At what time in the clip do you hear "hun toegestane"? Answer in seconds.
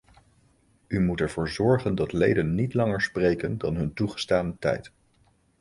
3.79-4.55